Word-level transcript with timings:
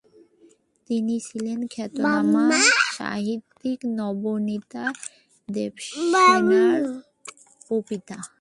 তিনি 0.89 1.15
ছিলেন 1.27 1.59
খ্যাতনামা 1.73 2.45
সাহিত্যিক 2.97 3.79
নবনীতা 3.97 4.83
দেবসেনেরও 5.49 6.93
পিতা। 7.87 8.17